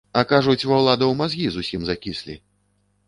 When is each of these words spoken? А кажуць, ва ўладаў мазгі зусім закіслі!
А 0.19 0.21
кажуць, 0.29 0.61
ва 0.69 0.79
ўладаў 0.83 1.13
мазгі 1.21 1.45
зусім 1.59 1.81
закіслі! 1.91 2.41